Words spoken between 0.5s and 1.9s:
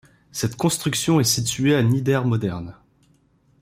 construction est située à